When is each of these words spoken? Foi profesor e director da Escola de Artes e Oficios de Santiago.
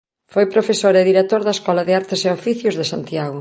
Foi 0.33 0.45
profesor 0.53 0.93
e 0.95 1.07
director 1.11 1.41
da 1.43 1.55
Escola 1.57 1.83
de 1.85 1.93
Artes 1.99 2.21
e 2.27 2.29
Oficios 2.37 2.77
de 2.79 2.85
Santiago. 2.91 3.29